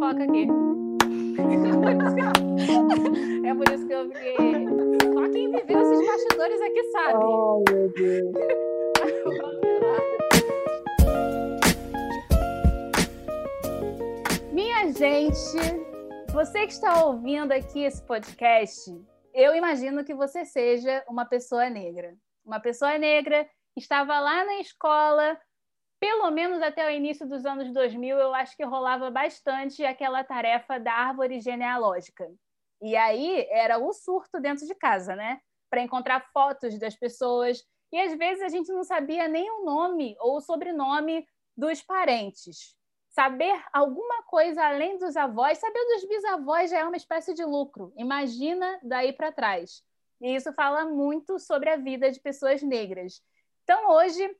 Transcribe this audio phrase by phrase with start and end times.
[0.00, 0.48] fofoca aqui.
[3.46, 4.34] é por isso que eu fiquei.
[5.12, 7.22] Só quem viveu esses bastidores aqui sabe.
[7.22, 8.32] Oh, meu Deus.
[14.52, 15.36] Minha gente,
[16.32, 18.90] você que está ouvindo aqui esse podcast,
[19.34, 22.16] eu imagino que você seja uma pessoa negra.
[22.44, 23.44] Uma pessoa negra
[23.74, 25.38] que estava lá na escola
[26.00, 30.80] pelo menos até o início dos anos 2000, eu acho que rolava bastante aquela tarefa
[30.80, 32.26] da árvore genealógica.
[32.80, 35.40] E aí era o surto dentro de casa, né?
[35.68, 37.62] Para encontrar fotos das pessoas.
[37.92, 42.74] E às vezes a gente não sabia nem o nome ou o sobrenome dos parentes.
[43.10, 47.92] Saber alguma coisa além dos avós, saber dos bisavós já é uma espécie de lucro.
[47.96, 49.82] Imagina daí para trás.
[50.20, 53.22] E isso fala muito sobre a vida de pessoas negras.
[53.64, 54.34] Então, hoje,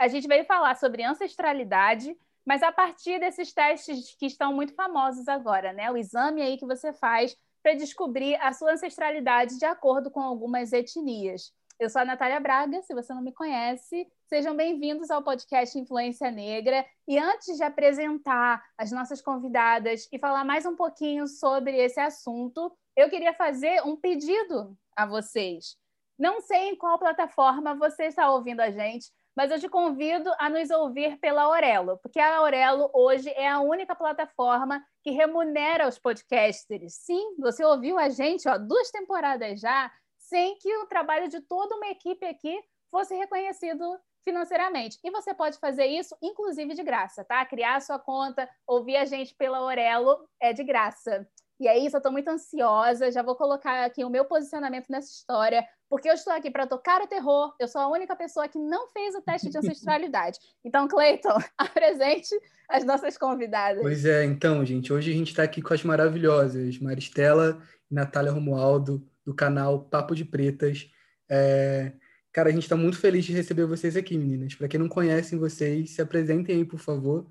[0.00, 5.28] a gente veio falar sobre ancestralidade, mas a partir desses testes que estão muito famosos
[5.28, 5.90] agora, né?
[5.90, 10.72] O exame aí que você faz para descobrir a sua ancestralidade de acordo com algumas
[10.72, 11.52] etnias.
[11.78, 16.30] Eu sou a Natália Braga, se você não me conhece, sejam bem-vindos ao podcast Influência
[16.30, 16.82] Negra.
[17.06, 22.72] E antes de apresentar as nossas convidadas e falar mais um pouquinho sobre esse assunto,
[22.96, 25.76] eu queria fazer um pedido a vocês.
[26.18, 29.10] Não sei em qual plataforma você está ouvindo a gente,
[29.40, 33.58] mas eu te convido a nos ouvir pela Aurelo, porque a Aurelo hoje é a
[33.58, 36.96] única plataforma que remunera os podcasters.
[36.96, 41.74] Sim, você ouviu a gente, ó, duas temporadas já, sem que o trabalho de toda
[41.74, 42.54] uma equipe aqui
[42.90, 44.98] fosse reconhecido financeiramente.
[45.02, 47.42] E você pode fazer isso, inclusive, de graça, tá?
[47.46, 51.26] Criar sua conta, ouvir a gente pela Aurelo é de graça.
[51.60, 53.12] E é isso, eu estou muito ansiosa.
[53.12, 57.02] Já vou colocar aqui o meu posicionamento nessa história, porque eu estou aqui para tocar
[57.02, 57.54] o terror.
[57.60, 60.38] Eu sou a única pessoa que não fez o teste de ancestralidade.
[60.64, 62.34] Então, Cleiton, apresente
[62.66, 63.82] as nossas convidadas.
[63.82, 68.32] Pois é, então, gente, hoje a gente está aqui com as maravilhosas Maristela e Natália
[68.32, 70.90] Romualdo, do canal Papo de Pretas.
[71.28, 71.92] É...
[72.32, 74.54] Cara, a gente está muito feliz de receber vocês aqui, meninas.
[74.54, 77.26] Para quem não conhecem vocês, se apresentem aí, por favor.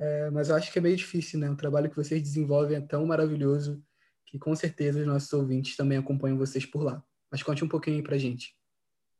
[0.00, 1.50] É, mas eu acho que é meio difícil, né?
[1.50, 3.82] O trabalho que vocês desenvolvem é tão maravilhoso
[4.24, 7.02] que com certeza os nossos ouvintes também acompanham vocês por lá.
[7.30, 8.54] Mas conte um pouquinho aí pra gente.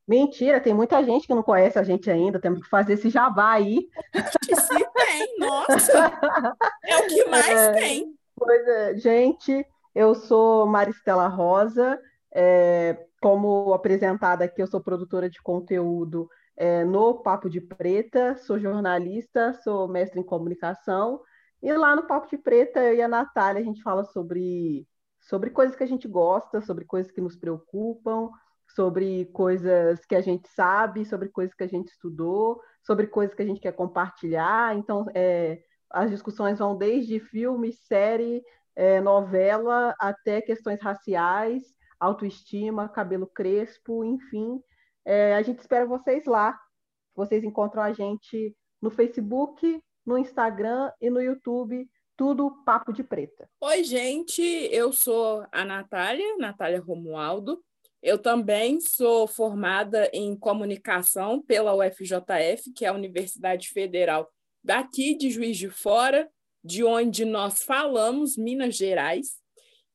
[0.09, 3.53] Mentira, tem muita gente que não conhece a gente ainda, temos que fazer esse jabá
[3.53, 3.89] aí.
[4.43, 6.13] Se tem, nossa!
[6.85, 8.15] É o que mais é, tem.
[8.35, 9.65] Pois é, gente,
[9.95, 12.01] eu sou Maristela Rosa,
[12.35, 16.29] é, como apresentada aqui, eu sou produtora de conteúdo
[16.61, 21.23] é, no Papo de Preta, sou jornalista, sou mestre em comunicação,
[21.63, 24.87] e lá no Papo de Preta, eu e a Natália, a gente fala sobre,
[25.19, 28.29] sobre coisas que a gente gosta, sobre coisas que nos preocupam,
[28.75, 33.41] sobre coisas que a gente sabe, sobre coisas que a gente estudou, sobre coisas que
[33.41, 34.77] a gente quer compartilhar.
[34.77, 38.43] Então, é, as discussões vão desde filme, série,
[38.77, 41.63] é, novela, até questões raciais,
[41.99, 44.61] autoestima, cabelo crespo, enfim.
[45.05, 46.59] É, a gente espera vocês lá.
[47.15, 53.49] Vocês encontram a gente no Facebook, no Instagram e no YouTube, tudo Papo de Preta.
[53.61, 57.63] Oi, gente, eu sou a Natália, Natália Romualdo.
[58.03, 64.31] Eu também sou formada em comunicação pela UFJF, que é a Universidade Federal
[64.63, 66.31] daqui de Juiz de Fora,
[66.65, 69.39] de onde nós falamos, Minas Gerais.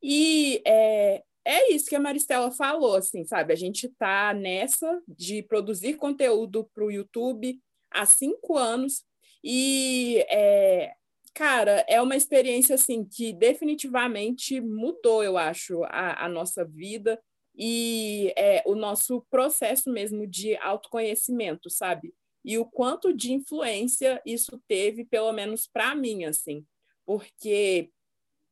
[0.02, 3.54] E é, é isso que a Maristela falou, assim, sabe?
[3.54, 7.60] A gente está nessa de produzir conteúdo para o YouTube
[7.92, 9.04] há cinco anos
[9.44, 10.94] e, é,
[11.34, 17.22] cara, é uma experiência, assim, que definitivamente mudou, eu acho, a, a nossa vida
[17.56, 22.14] e é, o nosso processo mesmo de autoconhecimento, sabe?
[22.44, 26.66] E o quanto de influência isso teve, pelo menos para mim, assim,
[27.06, 27.92] porque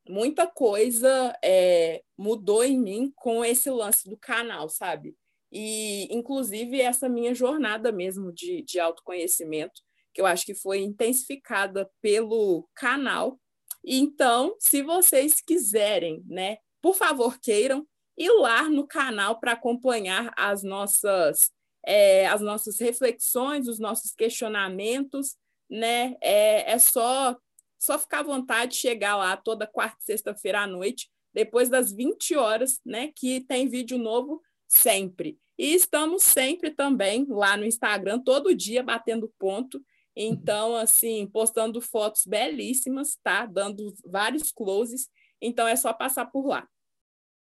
[0.08, 5.16] muita coisa é, mudou em mim com esse lance do canal, sabe?
[5.52, 9.82] E, inclusive, essa minha jornada mesmo de, de autoconhecimento,
[10.14, 13.40] que eu acho que foi intensificada pelo canal.
[13.86, 17.88] Então, se vocês quiserem, né, por favor, queiram
[18.18, 21.52] ir lá no canal para acompanhar as nossas,
[21.86, 25.36] é, as nossas reflexões, os nossos questionamentos,
[25.70, 26.16] né?
[26.22, 27.38] É, é só
[27.84, 32.34] só ficar à vontade, chegar lá toda quarta e sexta-feira à noite, depois das 20
[32.38, 33.12] horas, né?
[33.14, 35.38] Que tem vídeo novo sempre.
[35.58, 39.84] E estamos sempre também lá no Instagram, todo dia batendo ponto.
[40.16, 43.46] Então, assim, postando fotos belíssimas, tá?
[43.46, 45.10] Dando vários closes.
[45.42, 46.66] Então, é só passar por lá.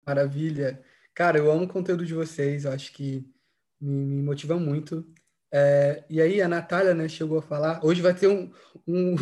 [0.07, 0.81] Maravilha.
[1.13, 3.27] Cara, eu amo o conteúdo de vocês, eu acho que
[3.81, 5.05] me, me motiva muito.
[5.53, 7.83] É, e aí, a Natália, né, chegou a falar.
[7.83, 8.49] Hoje vai ter um,
[8.87, 9.15] um,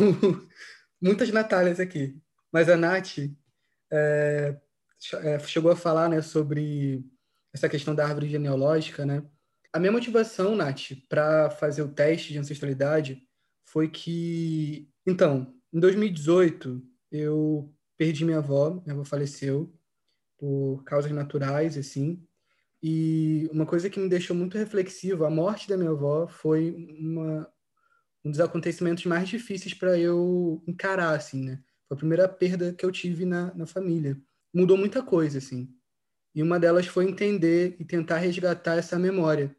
[1.00, 2.16] muitas Natálias aqui.
[2.52, 3.18] Mas a Nath
[3.92, 4.56] é,
[5.14, 7.04] é, chegou a falar né, sobre
[7.52, 9.22] essa questão da árvore genealógica, né?
[9.72, 13.22] A minha motivação, Nath, para fazer o teste de ancestralidade
[13.64, 19.72] foi que, então, em 2018, eu perdi minha avó, minha avó faleceu
[20.36, 22.26] por causas naturais, assim,
[22.82, 27.48] e uma coisa que me deixou muito reflexivo, a morte da minha avó foi uma,
[28.24, 31.62] um dos acontecimentos mais difíceis para eu encarar, assim, né?
[31.88, 34.20] Foi a primeira perda que eu tive na, na família.
[34.54, 35.68] Mudou muita coisa, assim.
[36.34, 39.54] E uma delas foi entender e tentar resgatar essa memória.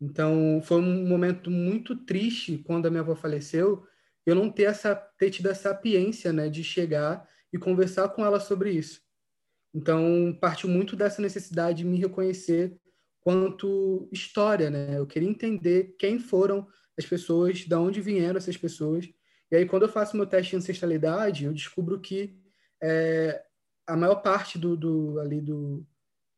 [0.00, 3.86] Então, foi um momento muito triste quando a minha avó faleceu,
[4.26, 8.40] eu não ter essa ter tido a sapiência, né, de chegar e conversar com ela
[8.40, 9.00] sobre isso.
[9.74, 12.76] Então, partiu muito dessa necessidade de me reconhecer
[13.20, 14.98] quanto história, né?
[14.98, 16.66] Eu queria entender quem foram
[16.98, 19.08] as pessoas, de onde vieram essas pessoas.
[19.50, 22.36] E aí, quando eu faço meu teste de ancestralidade, eu descubro que
[22.82, 23.44] é,
[23.86, 25.86] a maior parte do, do, ali do,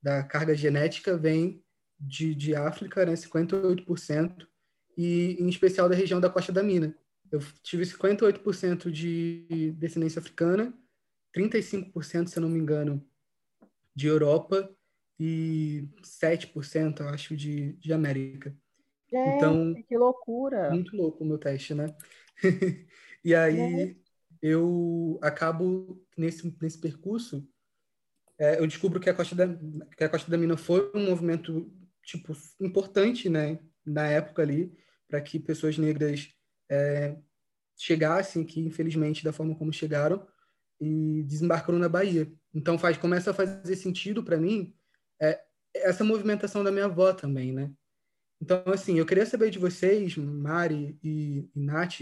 [0.02, 1.62] da carga genética vem
[1.98, 3.14] de, de África, né?
[3.14, 4.46] 58%,
[4.96, 6.94] e em especial da região da Costa da Mina.
[7.30, 10.72] Eu tive 58% de descendência africana,
[11.36, 13.04] 35%, se eu não me engano,
[13.94, 14.70] de Europa
[15.18, 18.56] e 7%, eu acho, de, de América.
[19.10, 20.70] Gente, então, que loucura!
[20.70, 21.94] Muito louco o meu teste, né?
[23.24, 24.02] e aí Gente.
[24.42, 27.46] eu acabo nesse, nesse percurso,
[28.38, 29.46] é, eu descubro que a, Costa da,
[29.96, 31.72] que a Costa da Mina foi um movimento
[32.02, 34.76] tipo importante, né, na época ali,
[35.08, 36.28] para que pessoas negras
[36.70, 37.16] é,
[37.76, 40.26] chegassem aqui, infelizmente, da forma como chegaram,
[40.80, 42.30] e desembarcaram na Bahia.
[42.54, 44.74] Então faz começa a fazer sentido para mim
[45.20, 45.40] é,
[45.74, 47.72] essa movimentação da minha avó também, né?
[48.40, 52.00] Então assim, eu queria saber de vocês, Mari e, e Nath,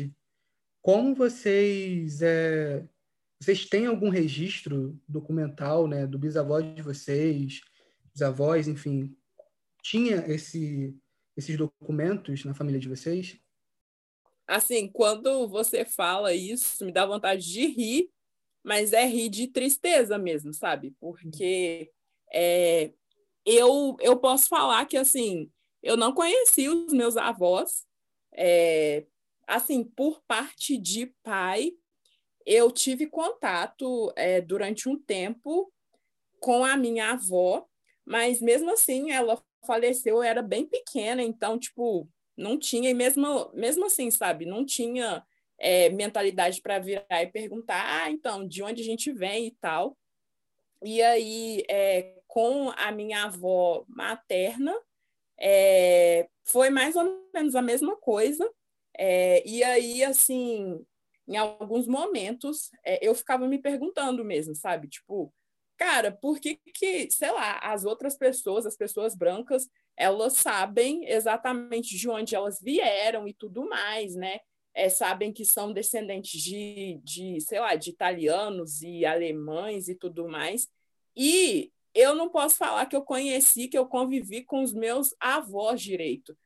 [0.83, 2.87] como vocês é,
[3.41, 7.61] vocês têm algum registro documental, né, do bisavó de vocês,
[8.13, 9.17] dos avós, enfim,
[9.83, 10.97] tinha esse
[11.37, 13.39] esses documentos na família de vocês?
[14.47, 18.11] Assim, quando você fala isso, me dá vontade de rir,
[18.63, 20.95] mas é rir de tristeza mesmo, sabe?
[21.01, 21.91] Porque
[22.33, 22.93] é,
[23.45, 25.51] eu, eu posso falar que, assim,
[25.85, 27.87] eu não conheci os meus avós,
[28.33, 29.05] é,
[29.47, 31.73] assim, por parte de pai,
[32.47, 35.71] eu tive contato é, durante um tempo
[36.41, 37.67] com a minha avó,
[38.05, 43.51] mas mesmo assim ela faleceu, eu era bem pequena, então, tipo, não tinha, e mesmo,
[43.53, 45.23] mesmo assim, sabe, não tinha
[45.59, 49.97] é, mentalidade para virar e perguntar, ah, então, de onde a gente vem e tal.
[50.83, 54.75] E aí, é, com a minha avó materna,
[55.39, 58.49] é, foi mais ou menos a mesma coisa.
[58.97, 60.85] É, e aí, assim,
[61.27, 64.89] em alguns momentos, é, eu ficava me perguntando mesmo, sabe?
[64.89, 65.33] Tipo,
[65.77, 71.97] cara, por que que, sei lá, as outras pessoas, as pessoas brancas, elas sabem exatamente
[71.97, 74.41] de onde elas vieram e tudo mais, né?
[74.75, 80.29] é, sabem que são descendentes de, de, sei lá, de italianos e alemães e tudo
[80.29, 80.69] mais.
[81.17, 85.81] E eu não posso falar que eu conheci, que eu convivi com os meus avós
[85.81, 86.37] direito.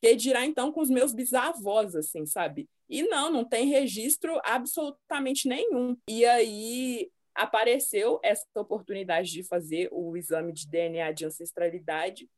[0.00, 2.68] Que dirá então com os meus bisavós, assim, sabe?
[2.88, 5.96] E não, não tem registro absolutamente nenhum.
[6.08, 12.28] E aí apareceu essa oportunidade de fazer o exame de DNA de ancestralidade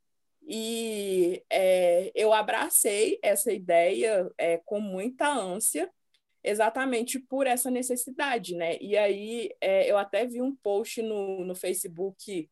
[0.50, 5.90] e é, eu abracei essa ideia é, com muita ânsia,
[6.42, 8.78] exatamente por essa necessidade, né?
[8.80, 12.48] E aí é, eu até vi um post no, no Facebook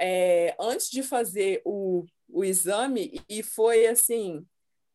[0.00, 4.46] é, antes de fazer o, o exame e foi assim,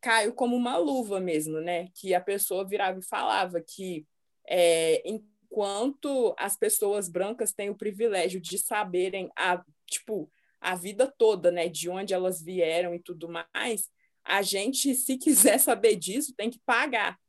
[0.01, 1.89] caiu como uma luva mesmo, né?
[1.93, 4.05] Que a pessoa virava e falava que
[4.47, 11.51] é, enquanto as pessoas brancas têm o privilégio de saberem a, tipo, a vida toda,
[11.51, 13.89] né, de onde elas vieram e tudo mais,
[14.23, 17.19] a gente, se quiser saber disso, tem que pagar,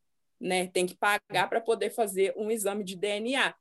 [0.40, 0.66] né?
[0.68, 3.54] Tem que pagar para poder fazer um exame de DNA.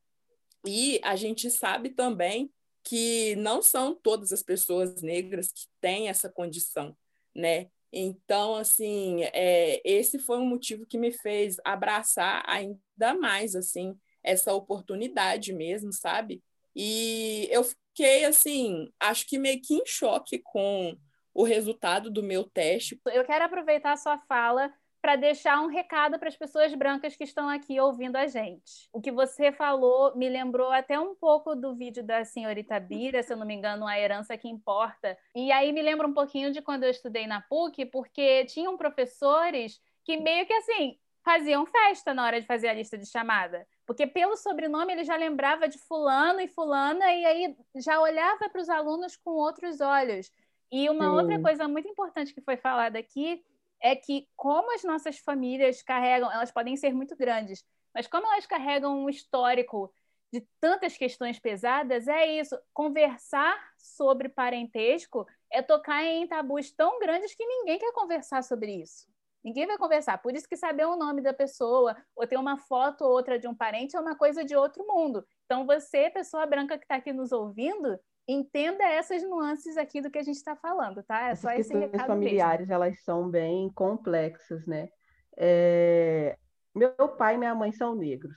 [0.66, 2.50] E a gente sabe também
[2.86, 6.96] que não são todas as pessoas negras que têm essa condição,
[7.36, 7.68] né?
[7.92, 14.54] Então, assim, é, esse foi um motivo que me fez abraçar ainda mais, assim, essa
[14.54, 16.44] oportunidade mesmo, sabe?
[16.76, 20.96] E eu fiquei, assim, acho que meio que em choque com
[21.34, 23.00] o resultado do meu teste.
[23.08, 24.72] Eu quero aproveitar a sua fala
[25.06, 28.90] para deixar um recado para as pessoas brancas que estão aqui ouvindo a gente.
[28.92, 33.32] O que você falou me lembrou até um pouco do vídeo da senhorita Bira, se
[33.32, 35.16] eu não me engano, A Herança que Importa.
[35.36, 39.80] E aí me lembra um pouquinho de quando eu estudei na PUC, porque tinham professores
[40.04, 43.68] que meio que assim faziam festa na hora de fazer a lista de chamada.
[43.86, 48.60] Porque pelo sobrenome ele já lembrava de fulano e fulana e aí já olhava para
[48.60, 50.32] os alunos com outros olhos.
[50.72, 51.12] E uma Sim.
[51.12, 53.46] outra coisa muito importante que foi falada aqui
[53.86, 57.64] é que como as nossas famílias carregam, elas podem ser muito grandes,
[57.94, 59.94] mas como elas carregam um histórico
[60.34, 62.58] de tantas questões pesadas, é isso.
[62.74, 69.08] Conversar sobre parentesco é tocar em tabus tão grandes que ninguém quer conversar sobre isso.
[69.44, 70.18] Ninguém vai conversar.
[70.18, 73.48] Por isso que saber o nome da pessoa ou ter uma foto ou outra de
[73.48, 75.24] um parente é uma coisa de outro mundo.
[75.46, 80.18] Então, você, pessoa branca que está aqui nos ouvindo, entenda essas nuances aqui do que
[80.18, 81.30] a gente está falando, tá?
[81.30, 82.74] É só Essas esse recado familiares, mesmo.
[82.74, 84.90] elas são bem complexas, né?
[85.38, 86.38] É...
[86.74, 88.36] Meu pai e minha mãe são negros.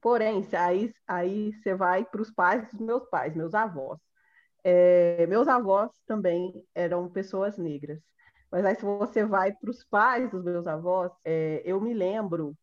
[0.00, 3.98] Porém, aí, aí você vai para os pais dos meus pais, meus avós.
[4.64, 5.26] É...
[5.26, 8.00] Meus avós também eram pessoas negras.
[8.50, 12.56] Mas aí, se você vai para os pais dos meus avós, é, eu me lembro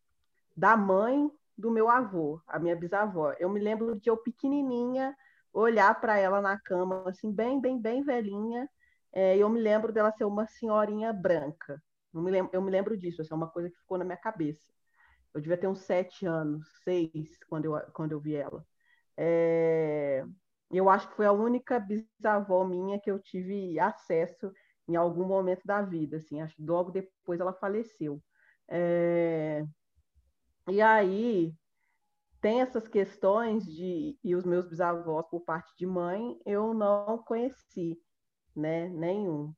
[0.56, 3.34] da mãe do meu avô, a minha bisavó.
[3.40, 5.16] Eu me lembro de eu pequenininha
[5.60, 8.70] olhar para ela na cama, assim, bem, bem, bem velhinha.
[9.14, 11.82] É, eu me lembro dela ser uma senhorinha branca.
[12.14, 14.18] Eu me lembro, eu me lembro disso, assim, é uma coisa que ficou na minha
[14.18, 14.72] cabeça.
[15.34, 18.66] Eu devia ter uns sete anos, seis, quando eu, quando eu vi ela.
[19.18, 20.24] É,
[20.72, 24.52] eu acho que foi a única bisavó minha que eu tive acesso
[24.88, 28.22] em algum momento da vida, assim, acho que logo depois ela faleceu.
[28.70, 29.64] É...
[30.70, 31.54] E aí
[32.42, 38.00] tem essas questões de e os meus bisavós por parte de mãe eu não conheci,
[38.56, 39.54] né, nenhum.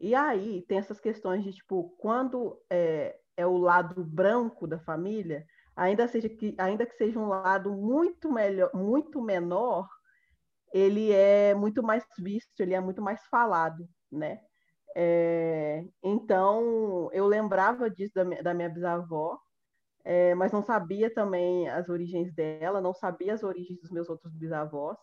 [0.00, 5.44] E aí tem essas questões de tipo quando é, é o lado branco da família,
[5.76, 9.88] ainda seja que ainda que seja um lado muito melhor, muito menor,
[10.72, 14.40] ele é muito mais visto, ele é muito mais falado, né?
[14.96, 19.38] É, então, eu lembrava disso da da minha bisavó,
[20.08, 24.32] é, mas não sabia também as origens dela, não sabia as origens dos meus outros
[24.32, 24.96] bisavós.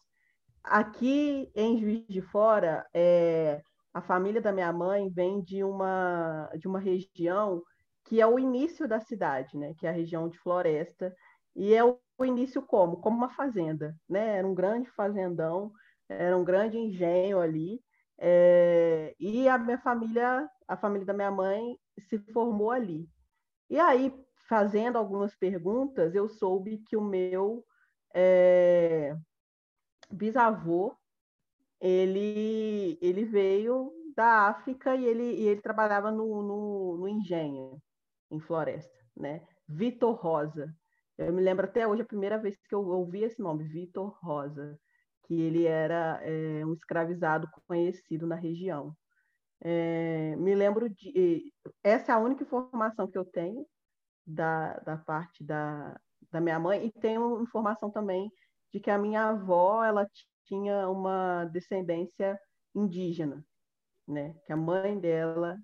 [0.64, 3.62] Aqui em Juiz de Fora, é,
[3.94, 7.62] a família da minha mãe vem de uma, de uma região
[8.06, 9.74] que é o início da cidade, né?
[9.78, 11.14] que é a região de Floresta,
[11.54, 13.02] e é o, início como?
[13.02, 14.38] Como uma fazenda, né?
[14.38, 15.74] Era um grande fazendão,
[16.08, 17.82] era um grande engenho ali,
[18.18, 23.06] é, e a minha família, a família da minha mãe, se formou ali.
[23.70, 24.14] E aí,
[24.48, 27.66] fazendo algumas perguntas, eu soube que o meu
[28.14, 29.16] é,
[30.12, 30.96] bisavô
[31.82, 37.82] ele, ele veio da África e ele, e ele trabalhava no, no, no engenho,
[38.32, 39.46] em floresta, né?
[39.68, 40.74] Vitor Rosa.
[41.18, 44.80] Eu me lembro até hoje a primeira vez que eu ouvi esse nome, Vitor Rosa
[45.24, 48.96] que ele era é, um escravizado conhecido na região.
[49.62, 51.54] É, me lembro de.
[51.84, 53.66] Essa é a única informação que eu tenho
[54.26, 56.00] da, da parte da,
[56.32, 58.32] da minha mãe, e tenho informação também
[58.72, 60.08] de que a minha avó ela
[60.46, 62.40] tinha uma descendência
[62.76, 63.46] indígena,
[64.08, 64.34] né?
[64.46, 65.58] Que a mãe dela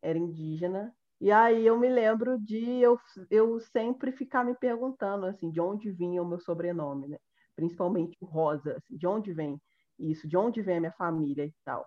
[0.00, 0.94] era indígena.
[1.20, 2.98] E aí eu me lembro de eu,
[3.30, 7.18] eu sempre ficar me perguntando assim, de onde vinha o meu sobrenome, né?
[7.54, 9.60] principalmente o rosa, assim, de onde vem
[9.98, 11.86] isso, de onde vem a minha família e tal.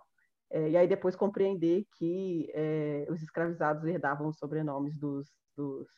[0.50, 5.88] É, e aí depois compreender que é, os escravizados herdavam os sobrenomes dos, dos,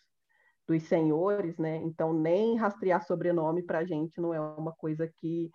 [0.69, 1.77] dos senhores, né?
[1.79, 5.51] Então nem rastrear sobrenome para a gente não é uma coisa que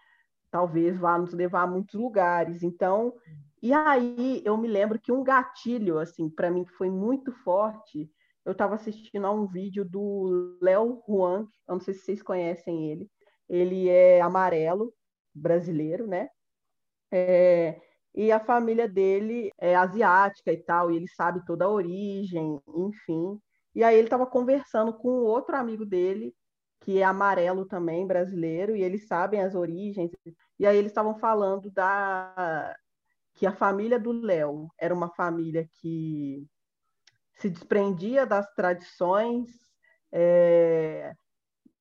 [0.50, 2.64] talvez vá nos levar a muitos lugares.
[2.64, 3.14] Então,
[3.62, 8.10] e aí eu me lembro que um gatilho, assim, para mim que foi muito forte,
[8.46, 12.92] eu estava assistindo a um vídeo do Léo Huang, eu não sei se vocês conhecem
[12.92, 13.10] ele,
[13.48, 14.94] ele é amarelo,
[15.34, 16.30] brasileiro, né?
[17.12, 17.80] É,
[18.14, 23.40] e a família dele é asiática e tal, e ele sabe toda a origem, enfim.
[23.76, 26.36] E aí ele estava conversando com outro amigo dele,
[26.82, 30.12] que é amarelo também, brasileiro, e eles sabem as origens.
[30.60, 32.76] E aí eles estavam falando da
[33.36, 36.46] que a família do Léo era uma família que
[37.34, 39.50] se desprendia das tradições
[40.12, 41.14] é,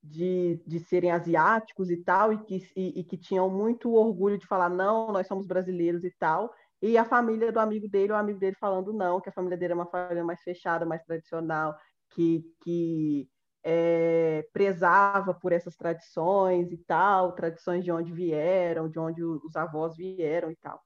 [0.03, 4.47] de, de serem asiáticos e tal, e que, e, e, que tinham muito orgulho de
[4.47, 6.53] falar, não, nós somos brasileiros e tal,
[6.83, 9.73] e a família do amigo dele, o amigo dele falando não, que a família dele
[9.73, 11.77] é uma família mais fechada, mais tradicional,
[12.11, 13.29] que, que
[13.63, 19.97] é, prezava por essas tradições e tal, tradições de onde vieram, de onde os avós
[19.97, 20.83] vieram e tal.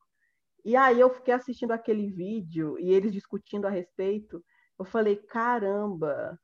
[0.63, 4.45] E aí eu fiquei assistindo aquele vídeo e eles discutindo a respeito,
[4.79, 6.39] eu falei, caramba,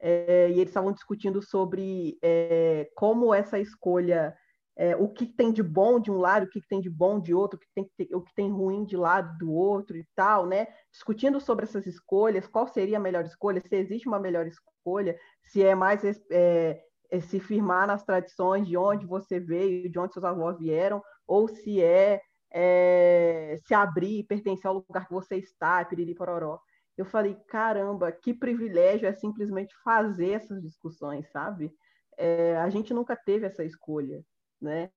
[0.00, 4.34] é, e eles estavam discutindo sobre é, como essa escolha
[4.76, 7.34] é, o que tem de bom de um lado, o que tem de bom de
[7.34, 10.66] outro, o que tem, o que tem ruim de lado do outro e tal, né?
[10.90, 15.62] Discutindo sobre essas escolhas, qual seria a melhor escolha, se existe uma melhor escolha, se
[15.62, 20.24] é mais é, é se firmar nas tradições de onde você veio, de onde seus
[20.24, 26.14] avós vieram, ou se é, é se abrir, pertencer ao lugar que você está, piriri
[26.14, 26.58] pororó.
[26.96, 31.74] Eu falei, caramba, que privilégio é simplesmente fazer essas discussões, sabe?
[32.16, 34.22] É, a gente nunca teve essa escolha
[34.62, 34.90] né?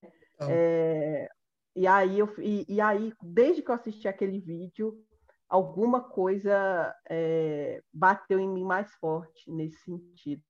[0.49, 1.29] É,
[1.75, 4.97] e, aí eu, e, e, aí, desde que eu assisti aquele vídeo,
[5.49, 10.43] alguma coisa é, bateu em mim mais forte nesse sentido.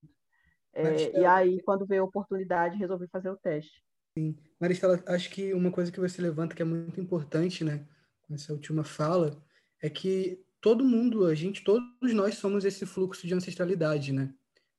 [0.73, 3.83] É, e aí, quando veio a oportunidade, resolvi fazer o teste.
[4.17, 4.35] Sim.
[4.59, 7.85] Maristela, acho que uma coisa que você levanta que é muito importante, né,
[8.21, 9.41] com essa última fala,
[9.81, 14.33] é que todo mundo, a gente, todos nós somos esse fluxo de ancestralidade, né?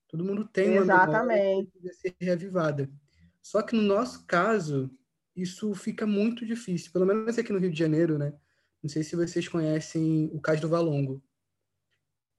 [0.08, 1.38] Todo mundo tem uma Exatamente.
[1.38, 2.90] memória que ser reavivada.
[3.46, 4.90] Só que no nosso caso,
[5.36, 8.36] isso fica muito difícil, pelo menos aqui no Rio de Janeiro, né?
[8.82, 11.22] Não sei se vocês conhecem o Cais do Valongo.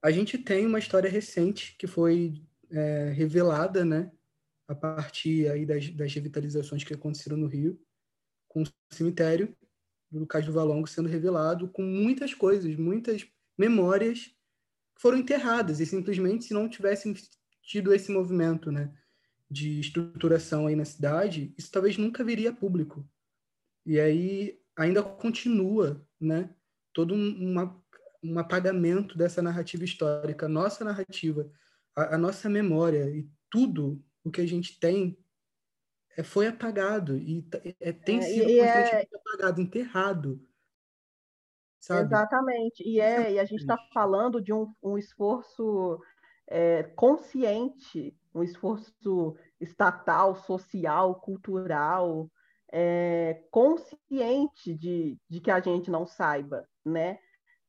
[0.02, 2.34] A gente tem uma história recente que foi
[2.70, 4.12] é, revelada, né?
[4.68, 7.80] A partir aí das, das revitalizações que aconteceram no Rio,
[8.46, 9.56] com o cemitério
[10.10, 14.26] do Cais do Valongo sendo revelado, com muitas coisas, muitas memórias
[14.94, 17.14] que foram enterradas, e simplesmente se não tivessem
[17.62, 18.94] tido esse movimento, né?
[19.50, 23.08] De estruturação aí na cidade, isso talvez nunca viria a público.
[23.86, 26.54] E aí ainda continua, né,
[26.92, 27.84] todo um, uma,
[28.22, 31.50] um apagamento dessa narrativa histórica, nossa narrativa,
[31.96, 35.18] a, a, nossa memória e tudo o que a gente tem
[36.16, 37.46] é, foi apagado e
[37.80, 39.16] é, tem é, sido é constantemente é...
[39.16, 40.48] apagado, enterrado.
[41.80, 42.06] Sabe?
[42.06, 42.82] Exatamente.
[42.86, 46.00] E, é, e a gente está falando de um, um esforço
[46.46, 52.30] é, consciente um esforço estatal, social, cultural,
[52.72, 57.18] é, consciente de, de que a gente não saiba, né?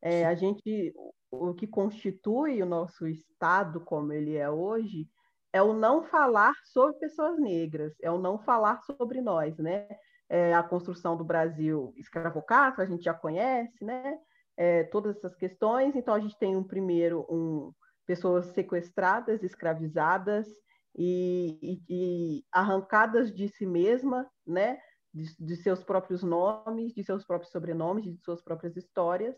[0.01, 0.93] É, a gente,
[1.31, 5.07] o que constitui o nosso Estado como ele é hoje,
[5.51, 9.87] é o não falar sobre pessoas negras, é o não falar sobre nós, né?
[10.29, 14.17] É a construção do Brasil escravocrata, a gente já conhece, né?
[14.55, 15.95] É, todas essas questões.
[15.95, 17.73] Então, a gente tem um primeiro um,
[18.09, 20.47] pessoas sequestradas, escravizadas
[20.97, 24.79] e, e, e arrancadas de si mesma, né?
[25.13, 29.35] De, de, seus próprios nomes, de seus próprios sobrenomes, de suas próprias histórias.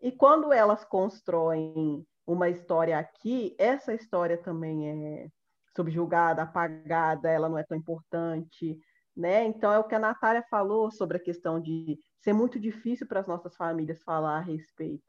[0.00, 5.28] E quando elas constroem uma história aqui, essa história também é
[5.76, 8.78] subjugada, apagada, ela não é tão importante,
[9.14, 9.44] né?
[9.44, 13.20] Então é o que a Natália falou sobre a questão de ser muito difícil para
[13.20, 15.04] as nossas famílias falar a respeito,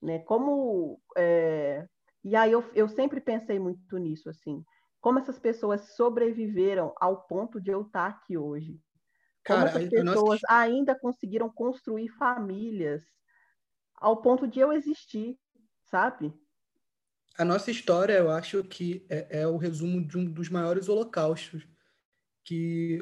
[0.00, 0.20] né?
[0.20, 1.88] Como é,
[2.24, 4.64] e aí eu, eu sempre pensei muito nisso, assim,
[5.00, 8.80] como essas pessoas sobreviveram ao ponto de eu estar aqui hoje.
[9.44, 10.46] Como Cara, essas pessoas nossa...
[10.48, 13.02] ainda conseguiram construir famílias
[13.96, 15.36] ao ponto de eu existir,
[15.84, 16.32] sabe?
[17.36, 21.66] A nossa história, eu acho que é, é o resumo de um dos maiores holocaustos
[22.44, 23.00] que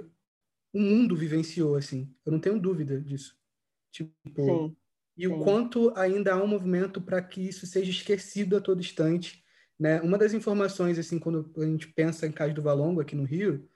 [0.72, 2.14] o mundo vivenciou, assim.
[2.24, 3.36] Eu não tenho dúvida disso.
[3.90, 4.76] Tipo, Sim.
[5.20, 5.34] E Sim.
[5.34, 9.44] o quanto ainda há um movimento para que isso seja esquecido a todo instante.
[9.78, 10.00] Né?
[10.00, 13.68] Uma das informações, assim, quando a gente pensa em Cais do Valongo, aqui no Rio,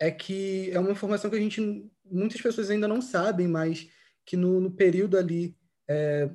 [0.00, 1.60] é que é uma informação que a gente,
[2.02, 3.90] muitas pessoas ainda não sabem, mas
[4.24, 5.54] que no, no período ali,
[5.86, 6.30] é,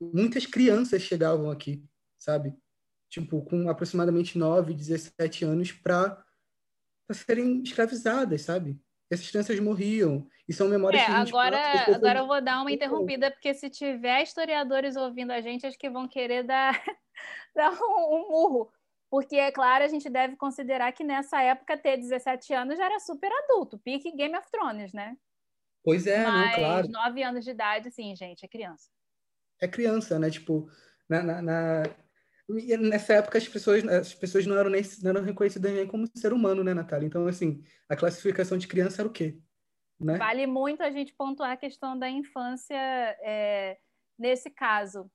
[0.00, 1.84] muitas crianças chegavam aqui,
[2.18, 2.52] sabe?
[3.08, 6.20] Tipo, com aproximadamente 9, 17 anos para
[7.12, 8.76] serem escravizadas, sabe?
[9.10, 10.26] Essas crianças morriam.
[10.48, 13.30] E são memórias é, que a gente agora, passa, agora eu vou dar uma interrompida,
[13.30, 16.72] porque se tiver historiadores ouvindo a gente, acho que vão querer dar,
[17.54, 18.72] dar um, um, murro.
[19.10, 23.00] Porque, é claro, a gente deve considerar que nessa época ter 17 anos já era
[23.00, 25.16] super adulto, pique Game of Thrones, né?
[25.82, 26.88] Pois é, Mas claro.
[26.88, 28.88] 9 anos de idade, sim, gente, é criança.
[29.60, 30.30] É criança, né?
[30.30, 30.70] Tipo,
[31.08, 31.82] na, na, na
[32.58, 36.06] e nessa época as pessoas, as pessoas não eram nem não eram reconhecidas nem como
[36.14, 37.06] ser humano, né, Natália?
[37.06, 39.38] Então, assim, a classificação de criança era o quê?
[39.98, 40.16] Né?
[40.16, 43.78] Vale muito a gente pontuar a questão da infância é,
[44.18, 45.10] nesse caso.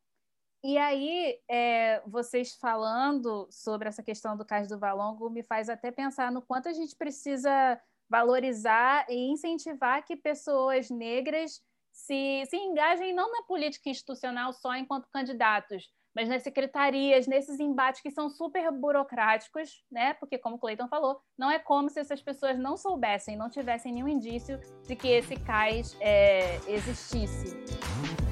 [0.64, 5.92] E aí, é, vocês falando sobre essa questão do Cais do Valongo me faz até
[5.92, 13.14] pensar no quanto a gente precisa valorizar e incentivar que pessoas negras se, se engajem
[13.14, 18.72] não na política institucional só enquanto candidatos, mas nas secretarias, nesses embates que são super
[18.72, 20.14] burocráticos, né?
[20.14, 23.92] Porque, como o Cleiton falou, não é como se essas pessoas não soubessem, não tivessem
[23.92, 28.25] nenhum indício de que esse cais é, existisse.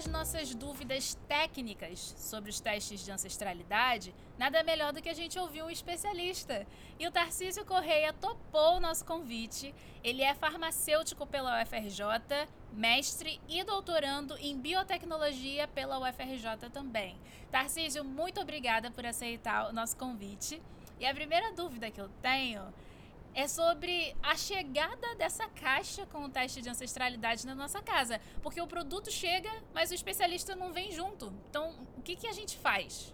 [0.00, 5.38] As nossas dúvidas técnicas sobre os testes de ancestralidade, nada melhor do que a gente
[5.38, 6.66] ouvir um especialista.
[6.98, 9.74] E o Tarcísio Correia topou o nosso convite.
[10.02, 17.18] Ele é farmacêutico pela UFRJ, mestre e doutorando em biotecnologia pela UFRJ também.
[17.50, 20.62] Tarcísio, muito obrigada por aceitar o nosso convite.
[20.98, 22.62] E a primeira dúvida que eu tenho
[23.34, 28.20] é sobre a chegada dessa caixa com o teste de ancestralidade na nossa casa.
[28.42, 31.32] Porque o produto chega, mas o especialista não vem junto.
[31.48, 33.12] Então, o que, que a gente faz?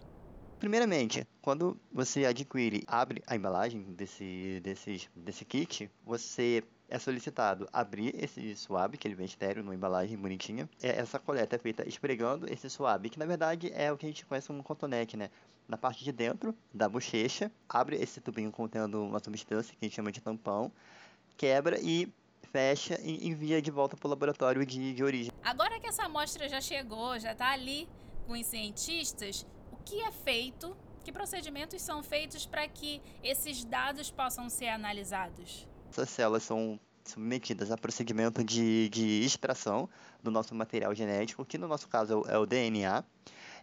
[0.59, 8.15] Primeiramente, quando você adquire, abre a embalagem desse, desse, desse kit, você é solicitado abrir
[8.15, 10.67] esse suave, que ele vem estéreo numa embalagem bonitinha.
[10.81, 14.09] É, essa coleta é feita esfregando esse suave, que na verdade é o que a
[14.09, 15.29] gente conhece como cotonete, né?
[15.67, 19.95] Na parte de dentro da bochecha, abre esse tubinho contendo uma substância que a gente
[19.95, 20.71] chama de tampão,
[21.35, 22.11] quebra e
[22.51, 25.31] fecha e envia de volta para o laboratório de, de origem.
[25.43, 27.87] Agora que essa amostra já chegou, já está ali
[28.25, 30.75] com os cientistas, o que é feito?
[31.03, 35.67] Que procedimentos são feitos para que esses dados possam ser analisados?
[35.89, 39.89] Essas células são submetidas a procedimento de, de extração
[40.21, 43.03] do nosso material genético, que no nosso caso é o DNA.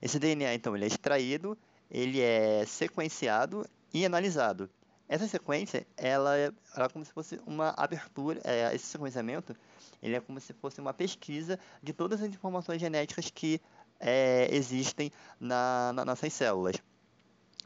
[0.01, 1.57] Esse DNA, então, ele é extraído,
[1.95, 4.69] ele é sequenciado e analisado.
[5.09, 9.55] Essa sequência, ela é, ela é como se fosse uma abertura, é, esse sequenciamento,
[10.03, 13.61] ele é como se fosse uma pesquisa de todas as informações genéticas que
[14.01, 16.77] é, existem na, na, nossas células.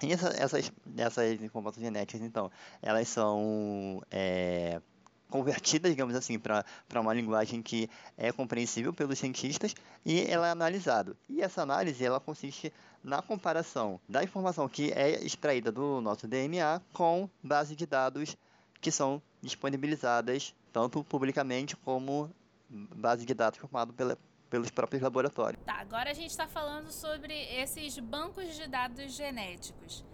[0.03, 2.51] E essa, essas, essas informações genéticas, então,
[2.83, 4.83] elas são é,
[5.29, 6.65] convertidas, digamos assim, para
[7.01, 11.17] uma linguagem que é compreensível pelos cientistas e ela é analisada.
[11.29, 16.81] E essa análise ela consiste na comparação da informação que é extraída do nosso DNA
[16.93, 18.37] com base de dados
[18.81, 22.31] que são disponibilizadas tanto publicamente como
[22.69, 24.19] base de dados formada pela,
[24.51, 25.63] pelos próprios laboratórios.
[25.65, 30.05] Tá, agora a gente está falando sobre esses bancos de dados genéticos.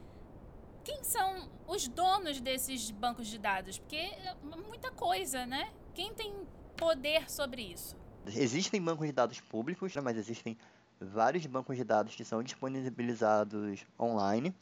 [0.84, 3.78] Quem são os donos desses bancos de dados?
[3.78, 4.36] Porque é
[4.68, 5.72] muita coisa, né?
[5.94, 6.34] Quem tem
[6.76, 7.96] poder sobre isso?
[8.26, 10.58] Existem bancos de dados públicos, né, mas existem
[11.00, 14.54] vários bancos de dados que são disponibilizados online.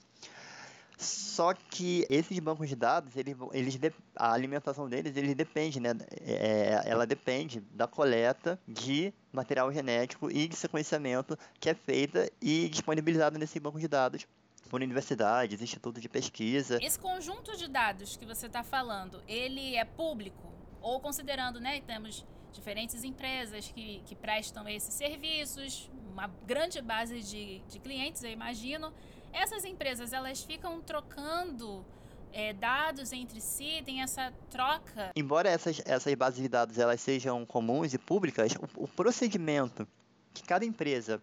[0.97, 3.77] Só que esses bancos de dados, eles, eles
[4.15, 5.91] a alimentação deles, eles depende, né?
[6.21, 12.69] É, ela depende da coleta de material genético e de sequenciamento que é feita e
[12.69, 14.29] disponibilizada nesse banco de dados
[14.73, 16.79] por universidades, institutos de pesquisa.
[16.83, 20.51] Esse conjunto de dados que você está falando, ele é público?
[20.81, 27.59] Ou considerando, né, temos diferentes empresas que, que prestam esses serviços, uma grande base de,
[27.69, 28.95] de clientes, eu imagino.
[29.31, 31.85] Essas empresas, elas ficam trocando
[32.33, 35.13] é, dados entre si, tem essa troca.
[35.15, 39.87] Embora essas, essas bases de dados elas sejam comuns e públicas, o, o procedimento
[40.33, 41.23] que cada empresa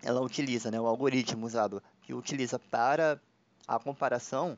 [0.00, 3.20] ela utiliza, né, o algoritmo usado que utiliza para
[3.66, 4.56] a comparação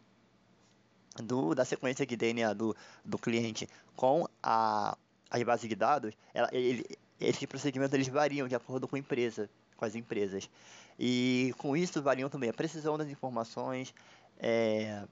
[1.16, 4.96] do, da sequência de DNA do, do cliente com a,
[5.28, 6.86] as bases de dados, ela, ele,
[7.18, 10.48] esses procedimentos eles variam de acordo com a empresa, com as empresas.
[10.96, 13.92] E com isso variam também a precisão das informações,
[14.38, 15.02] é,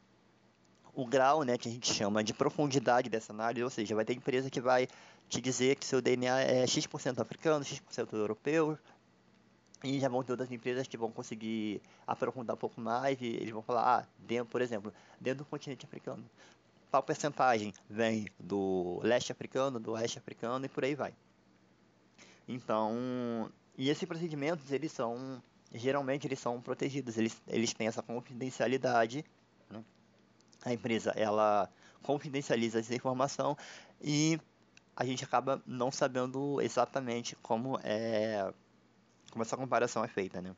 [0.95, 4.13] o grau né, que a gente chama de profundidade dessa análise, ou seja, vai ter
[4.13, 4.87] empresa que vai
[5.29, 8.79] te dizer que seu DNA é X% africano, X% europeu,
[9.85, 13.51] e já vão ter outras empresas que vão conseguir aprofundar um pouco mais e eles
[13.51, 16.25] vão falar, ah, dentro, por exemplo, dentro do continente africano,
[16.91, 21.15] qual percentagem vem do leste africano, do oeste africano e por aí vai.
[22.49, 25.41] Então, e esses procedimentos, eles são,
[25.73, 29.25] geralmente eles são protegidos, eles, eles têm essa confidencialidade,
[29.71, 29.85] né?
[30.65, 31.69] a empresa, ela
[32.03, 33.57] confidencializa essa informação
[34.01, 34.41] e
[34.97, 38.53] a gente acaba não sabendo exatamente como é
[39.31, 40.55] como essa comparação é feita, né?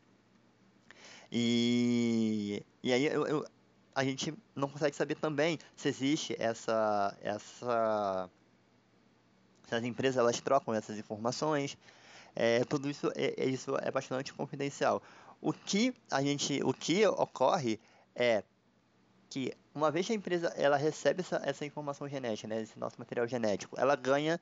[1.32, 3.46] E, e aí eu, eu,
[3.94, 8.28] a gente não consegue saber também se existe essa essa
[9.68, 11.78] se as empresas elas trocam essas informações
[12.34, 15.00] é, tudo isso é, é, isso é bastante confidencial
[15.40, 17.78] o que a gente o que ocorre
[18.16, 18.42] é
[19.28, 22.98] que uma vez que a empresa ela recebe essa, essa informação genética né, esse nosso
[22.98, 24.40] material genético ela ganha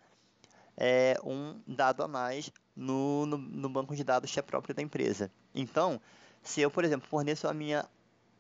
[0.75, 4.81] é, um dado a mais no, no, no banco de dados que é próprio da
[4.81, 5.31] empresa.
[5.53, 6.01] Então,
[6.43, 7.85] se eu, por exemplo, forneço a minha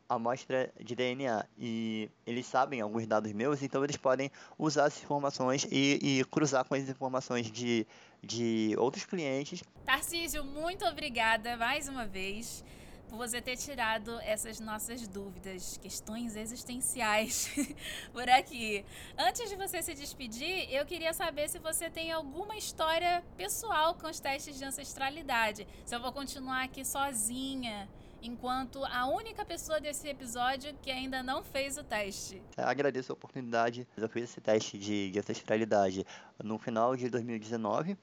[0.08, 5.66] amostra de DNA e eles sabem alguns dados meus, então eles podem usar essas informações
[5.70, 7.86] e, e, cruzar com as informações de,
[8.22, 9.62] de outros clientes.
[9.84, 12.64] Tarcísio, muito obrigada mais uma vez.
[13.08, 17.50] Por você ter tirado essas nossas dúvidas, questões existenciais
[18.12, 18.84] por aqui.
[19.16, 24.06] Antes de você se despedir, eu queria saber se você tem alguma história pessoal com
[24.06, 25.66] os testes de ancestralidade.
[25.84, 27.88] Se eu vou continuar aqui sozinha,
[28.22, 32.42] enquanto a única pessoa desse episódio que ainda não fez o teste.
[32.56, 33.86] agradeço a oportunidade.
[33.96, 36.04] Eu fiz esse teste de, de ancestralidade
[36.42, 37.96] no final de 2019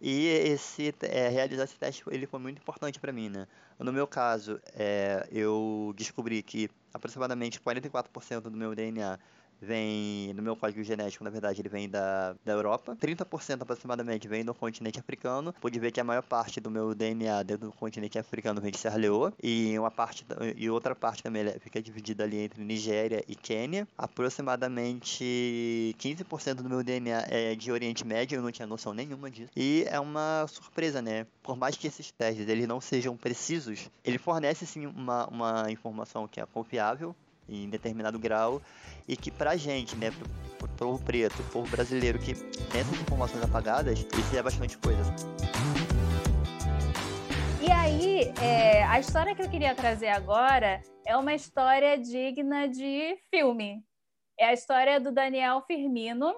[0.00, 3.46] e esse é, realizar esse teste ele foi muito importante para mim, né?
[3.78, 9.18] No meu caso, é, eu descobri que aproximadamente 44% do meu DNA
[9.60, 12.96] vem no meu código genético, na verdade, ele vem da, da Europa.
[13.00, 15.52] 30% aproximadamente vem do continente africano.
[15.60, 18.78] Pude ver que a maior parte do meu DNA dentro do continente africano vem de
[18.78, 20.24] Serra Leoa e uma parte
[20.56, 23.86] e outra parte também fica dividida ali entre Nigéria e Quênia.
[23.96, 29.50] Aproximadamente 15% do meu DNA é de Oriente Médio, eu não tinha noção nenhuma disso.
[29.56, 31.26] E é uma surpresa, né?
[31.42, 36.28] Por mais que esses testes eles não sejam precisos, ele fornece sim uma, uma informação
[36.28, 37.14] que é confiável
[37.48, 38.60] em determinado grau
[39.06, 40.10] e que pra gente, né,
[40.58, 45.02] pro, povo preto, povo brasileiro que tem essas informações apagadas, isso é bastante coisa.
[47.60, 53.16] E aí, é, a história que eu queria trazer agora é uma história digna de
[53.30, 53.82] filme.
[54.38, 56.34] É a história do Daniel Firmino,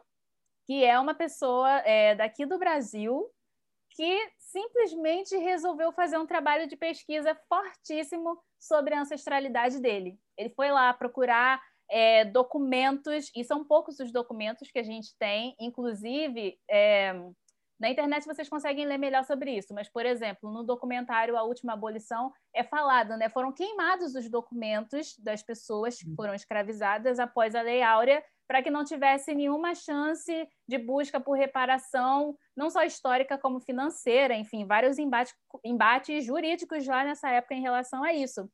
[0.66, 3.28] que é uma pessoa é, daqui do Brasil
[3.90, 4.18] que
[4.50, 10.18] simplesmente resolveu fazer um trabalho de pesquisa fortíssimo sobre a ancestralidade dele.
[10.36, 15.56] Ele foi lá procurar é, documentos, e são poucos os documentos que a gente tem,
[15.58, 16.58] inclusive.
[16.70, 17.12] É,
[17.80, 21.72] na internet vocês conseguem ler melhor sobre isso, mas, por exemplo, no documentário A Última
[21.72, 23.28] Abolição é falado, né?
[23.30, 28.70] Foram queimados os documentos das pessoas que foram escravizadas após a Lei Áurea para que
[28.70, 34.98] não tivesse nenhuma chance de busca por reparação, não só histórica como financeira, enfim, vários
[34.98, 38.46] embates, embates jurídicos lá nessa época em relação a isso.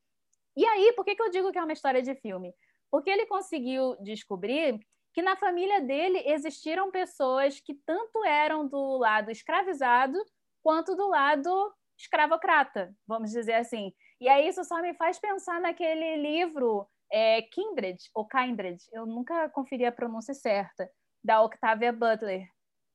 [0.56, 2.54] E aí, por que, que eu digo que é uma história de filme?
[2.88, 4.78] Porque ele conseguiu descobrir
[5.12, 10.16] que na família dele existiram pessoas que tanto eram do lado escravizado
[10.62, 13.92] quanto do lado escravocrata, vamos dizer assim.
[14.20, 19.48] E aí isso só me faz pensar naquele livro é, Kindred, ou Kindred, eu nunca
[19.48, 20.88] conferi a pronúncia certa,
[21.24, 22.46] da Octavia Butler.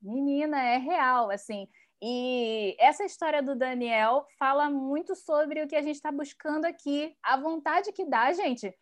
[0.02, 1.68] Menina, é real, assim.
[2.02, 7.16] E essa história do Daniel fala muito sobre o que a gente está buscando aqui,
[7.22, 8.74] a vontade que dá, gente.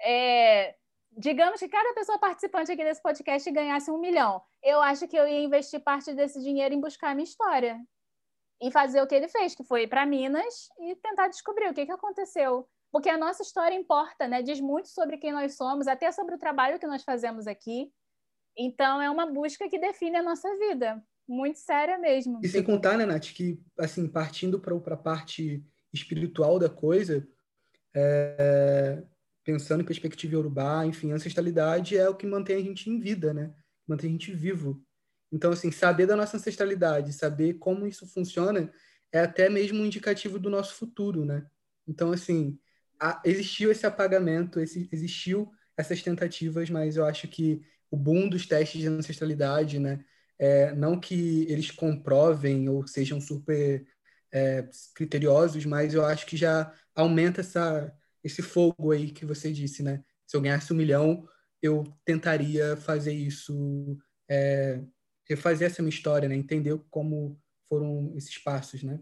[0.00, 0.74] É,
[1.16, 4.42] digamos que cada pessoa participante aqui desse podcast ganhasse um milhão.
[4.62, 7.78] Eu acho que eu ia investir parte desse dinheiro em buscar a minha história.
[8.60, 11.74] E fazer o que ele fez, que foi ir para Minas e tentar descobrir o
[11.74, 12.66] que, que aconteceu.
[12.92, 14.40] Porque a nossa história importa, né?
[14.40, 17.92] Diz muito sobre quem nós somos, até sobre o trabalho que nós fazemos aqui.
[18.56, 21.02] Então, é uma busca que define a nossa vida.
[21.28, 22.40] Muito séria mesmo.
[22.42, 27.26] E sem contar, né, Nath, que, assim, partindo para a parte espiritual da coisa,
[27.94, 29.02] é,
[29.44, 33.52] pensando em perspectiva urubá, enfim, ancestralidade é o que mantém a gente em vida, né?
[33.86, 34.82] Mantém a gente vivo.
[35.30, 38.70] Então, assim, saber da nossa ancestralidade, saber como isso funciona,
[39.10, 41.46] é até mesmo um indicativo do nosso futuro, né?
[41.86, 42.58] Então, assim,
[43.00, 47.62] a, existiu esse apagamento, esse, existiu essas tentativas, mas eu acho que
[47.92, 50.02] o boom dos testes de ancestralidade, né?
[50.38, 53.86] É, não que eles comprovem ou sejam super
[54.32, 59.82] é, criteriosos, mas eu acho que já aumenta essa esse fogo aí que você disse,
[59.82, 60.02] né?
[60.26, 61.28] Se eu ganhasse um milhão,
[61.60, 64.80] eu tentaria fazer isso, é,
[65.28, 66.36] refazer essa minha história, né?
[66.36, 69.00] Entender como foram esses passos, né?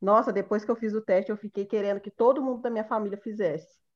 [0.00, 2.84] Nossa, depois que eu fiz o teste, eu fiquei querendo que todo mundo da minha
[2.84, 3.87] família fizesse.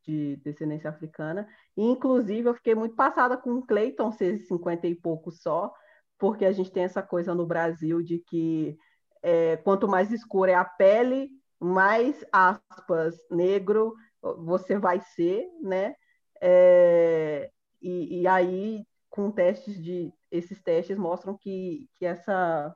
[0.04, 1.48] de descendência africana.
[1.76, 5.72] E, inclusive, eu fiquei muito passada com o Clayton ser 50 e pouco só,
[6.18, 8.76] porque a gente tem essa coisa no Brasil de que
[9.22, 15.94] é, quanto mais escura é a pele, mais aspas negro você vai ser, né?
[16.40, 20.12] É, e, e, aí, com testes de.
[20.30, 22.74] Esses testes mostram que, que essa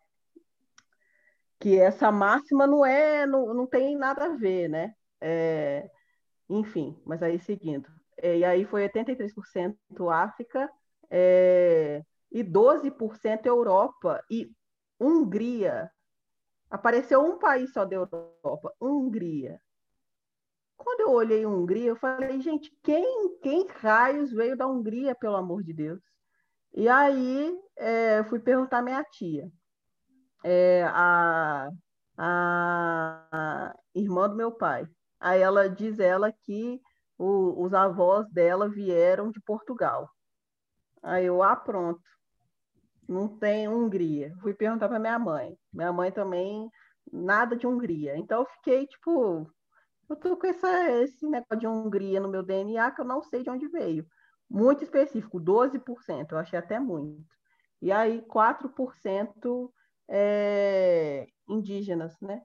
[1.59, 4.95] que essa máxima não é, não, não tem nada a ver, né?
[5.21, 5.91] É,
[6.49, 7.89] enfim, mas aí seguindo.
[8.17, 9.77] É, e aí foi 83%
[10.11, 10.71] África
[11.11, 14.51] é, e 12% Europa e
[14.99, 15.91] Hungria.
[16.71, 19.61] Apareceu um país só da Europa, Hungria.
[20.77, 25.63] Quando eu olhei Hungria, eu falei, gente, quem, quem raios veio da Hungria, pelo amor
[25.63, 26.01] de Deus?
[26.75, 29.51] E aí é, fui perguntar à minha tia,
[30.45, 31.69] é, a,
[32.19, 34.87] a irmã do meu pai.
[35.20, 36.81] Aí ela diz ela que
[37.18, 40.11] o, os avós dela vieram de Portugal.
[41.02, 42.02] Aí eu, ah, pronto.
[43.09, 44.35] Não tem Hungria.
[44.40, 45.57] Fui perguntar para minha mãe.
[45.72, 46.68] Minha mãe também,
[47.12, 48.16] nada de Hungria.
[48.16, 49.48] Então eu fiquei, tipo,
[50.09, 53.42] eu tô com essa, esse negócio de Hungria no meu DNA que eu não sei
[53.42, 54.07] de onde veio.
[54.48, 57.24] Muito específico, 12%, eu achei até muito.
[57.83, 59.70] E aí, 4%
[60.09, 62.42] é, indígenas, né?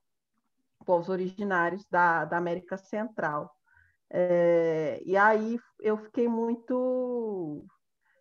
[0.92, 3.50] Povos originários da, da América Central.
[4.10, 7.66] É, e aí eu fiquei muito.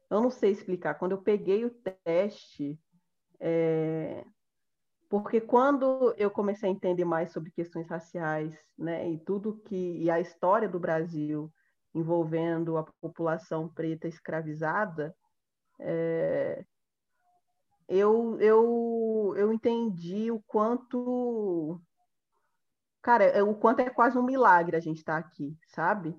[0.08, 0.94] Eu não sei explicar.
[0.94, 2.78] Quando eu peguei o teste,
[3.40, 4.24] é,
[5.08, 10.08] porque quando eu comecei a entender mais sobre questões raciais, né, e tudo que e
[10.08, 11.52] a história do Brasil
[11.92, 15.12] envolvendo a população preta escravizada,
[15.80, 16.64] é,
[17.88, 21.82] eu, eu, eu entendi o quanto
[23.02, 26.16] cara, é, o quanto é quase um milagre a gente estar tá aqui, sabe?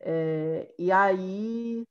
[0.00, 1.84] É, e aí,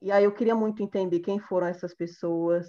[0.00, 2.68] e aí eu queria muito entender quem foram essas pessoas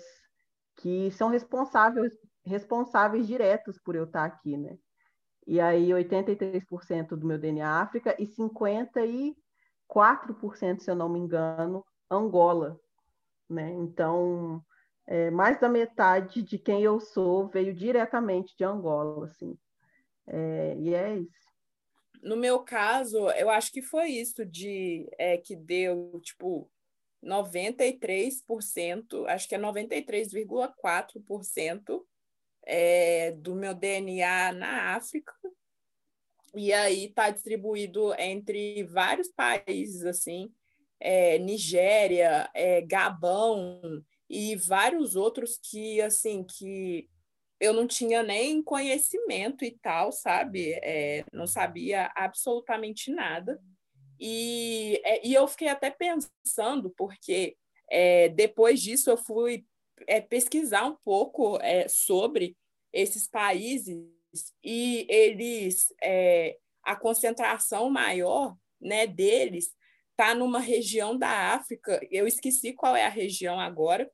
[0.77, 2.13] que são responsáveis
[2.45, 4.77] responsáveis diretos por eu estar aqui, né?
[5.47, 9.35] E aí 83% do meu DNA África e 54%,
[10.79, 12.79] se eu não me engano, Angola,
[13.49, 13.71] né?
[13.71, 14.63] Então,
[15.05, 19.57] é, mais da metade de quem eu sou veio diretamente de Angola, assim.
[20.27, 21.31] É, e é isso.
[22.21, 26.69] No meu caso, eu acho que foi isso de é, que deu, tipo,
[27.21, 32.05] 93%, acho que é 93,4%
[32.65, 35.33] é, do meu DNA na África,
[36.55, 40.53] e aí está distribuído entre vários países, assim,
[40.99, 43.81] é, Nigéria, é, Gabão
[44.29, 47.09] e vários outros que, assim, que
[47.59, 50.73] eu não tinha nem conhecimento e tal, sabe?
[50.83, 53.61] É, não sabia absolutamente nada.
[54.19, 57.55] E, é, e eu fiquei até pensando, porque
[57.89, 59.65] é, depois disso eu fui
[60.07, 62.57] é, pesquisar um pouco é, sobre
[62.91, 64.03] esses países
[64.63, 69.73] e eles é, a concentração maior né, deles
[70.11, 71.99] está numa região da África.
[72.11, 74.09] Eu esqueci qual é a região agora,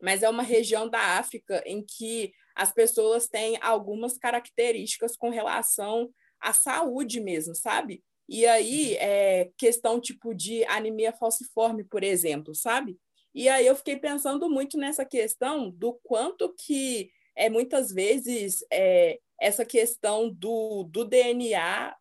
[0.00, 6.10] mas é uma região da África em que as pessoas têm algumas características com relação
[6.40, 8.02] à saúde mesmo, sabe?
[8.28, 12.98] E aí, é questão tipo de anemia falciforme, por exemplo, sabe?
[13.34, 19.18] E aí eu fiquei pensando muito nessa questão do quanto que é muitas vezes é,
[19.40, 21.96] essa questão do, do DNA,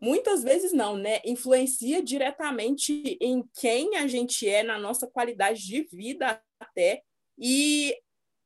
[0.00, 1.20] muitas vezes não, né?
[1.24, 7.02] Influencia diretamente em quem a gente é, na nossa qualidade de vida até,
[7.40, 7.96] e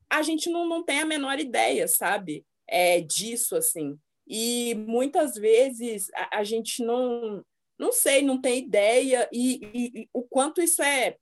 [0.09, 2.47] a gente não, não tem a menor ideia, sabe?
[2.69, 3.99] É, disso, assim.
[4.27, 7.45] E muitas vezes a, a gente não,
[7.79, 11.17] não sei, não tem ideia, e, e, e o quanto isso é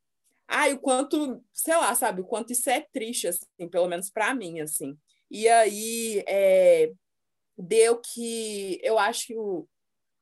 [0.53, 4.35] ai, o quanto, sei lá, sabe, o quanto isso é triste, assim, pelo menos para
[4.35, 4.97] mim, assim.
[5.31, 6.93] E aí é,
[7.57, 9.67] deu que eu acho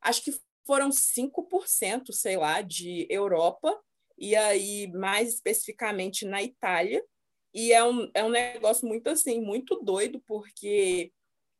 [0.00, 0.32] acho que
[0.64, 3.76] foram 5%, sei lá, de Europa,
[4.16, 7.04] e aí mais especificamente na Itália.
[7.52, 11.12] E é um, é um negócio muito assim, muito doido, porque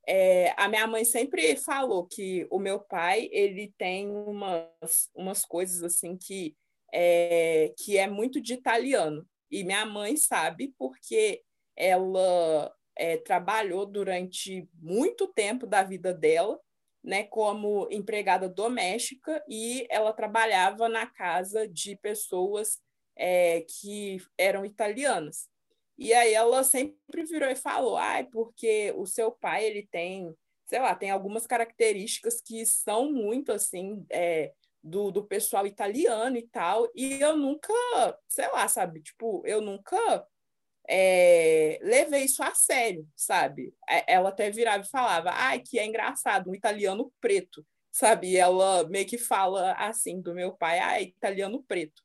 [0.06, 5.82] é, a minha mãe sempre falou que o meu pai ele tem umas, umas coisas
[5.82, 6.56] assim que
[6.92, 9.26] é, que é muito de italiano.
[9.50, 11.42] E minha mãe sabe porque
[11.76, 16.58] ela é, trabalhou durante muito tempo da vida dela
[17.02, 22.78] né, como empregada doméstica e ela trabalhava na casa de pessoas
[23.16, 25.48] é, que eram italianas.
[26.00, 30.34] E aí ela sempre virou e falou, ai, porque o seu pai ele tem,
[30.64, 36.48] sei lá, tem algumas características que são muito assim é, do, do pessoal italiano e
[36.48, 37.70] tal, e eu nunca,
[38.26, 40.26] sei lá, sabe, tipo, eu nunca
[40.88, 43.74] é, levei isso a sério, sabe?
[43.86, 48.38] É, ela até virava e falava, ai, que é engraçado, um italiano preto, sabe?
[48.38, 52.02] Ela meio que fala assim do meu pai, ai, italiano preto.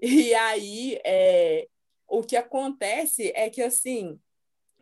[0.00, 1.68] E aí, é,
[2.06, 4.18] o que acontece é que, assim,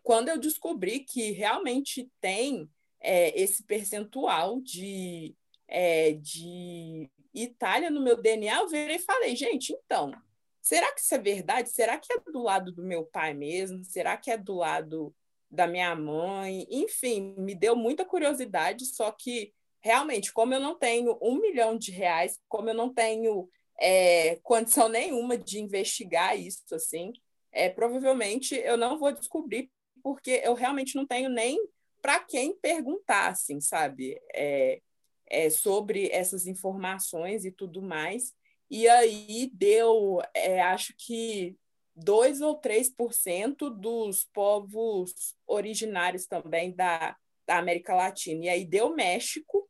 [0.02, 2.68] quando eu descobri que realmente tem
[3.00, 5.34] é, esse percentual de
[5.68, 10.12] é, de Itália no meu DNA, eu virei e falei, gente, então,
[10.60, 11.70] será que isso é verdade?
[11.70, 13.82] Será que é do lado do meu pai mesmo?
[13.82, 15.14] Será que é do lado
[15.50, 16.66] da minha mãe?
[16.70, 21.90] Enfim, me deu muita curiosidade, só que realmente, como eu não tenho um milhão de
[21.90, 23.48] reais, como eu não tenho
[23.80, 27.12] é, condição nenhuma de investigar isso, assim,
[27.50, 29.70] é, provavelmente eu não vou descobrir,
[30.02, 31.60] porque eu realmente não tenho nem
[32.00, 34.20] para quem perguntar, assim, sabe?
[34.34, 34.80] É,
[35.28, 38.34] é, sobre essas informações e tudo mais.
[38.70, 41.56] E aí deu, é, acho que
[41.94, 47.16] 2 ou 3% dos povos originários também da,
[47.46, 48.46] da América Latina.
[48.46, 49.68] E aí deu México,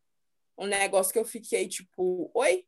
[0.57, 2.65] um negócio que eu fiquei tipo, oi?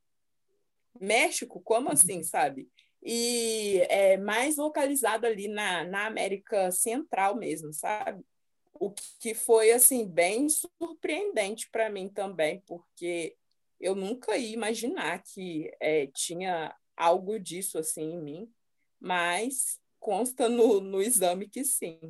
[1.01, 1.61] México?
[1.61, 2.69] Como assim, sabe?
[3.03, 8.25] E é mais localizado ali na, na América Central mesmo, sabe?
[8.73, 13.37] O que foi, assim, bem surpreendente para mim também, porque
[13.79, 18.53] eu nunca ia imaginar que é, tinha algo disso, assim, em mim,
[18.99, 22.01] mas consta no, no exame que sim.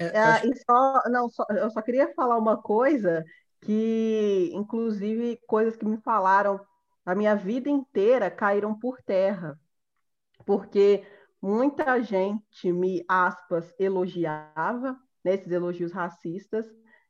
[0.00, 3.24] É, é, e só, não, só, eu só queria falar uma coisa
[3.60, 6.60] que, inclusive, coisas que me falaram
[7.04, 9.58] a minha vida inteira caíram por terra,
[10.46, 11.04] porque
[11.40, 16.66] muita gente me, aspas, elogiava, nesses né, elogios racistas,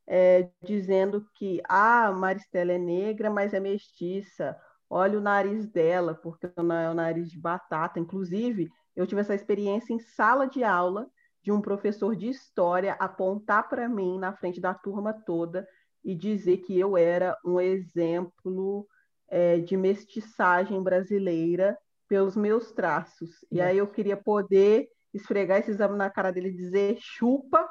[0.06, 4.56] é, dizendo que ah, Maristela é negra, mas é mestiça.
[4.88, 7.98] Olha o nariz dela, porque não é o nariz de batata.
[7.98, 11.08] Inclusive, eu tive essa experiência em sala de aula
[11.42, 15.66] de um professor de história apontar para mim na frente da turma toda
[16.02, 18.86] e dizer que eu era um exemplo
[19.28, 23.44] é, de mestiçagem brasileira pelos meus traços.
[23.50, 27.68] E aí eu queria poder esfregar esse exame na cara dele e dizer chupa,